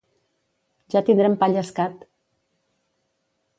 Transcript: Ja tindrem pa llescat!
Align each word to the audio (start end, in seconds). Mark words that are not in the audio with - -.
Ja 0.93 1.03
tindrem 1.09 1.35
pa 1.45 1.51
llescat! 1.53 2.03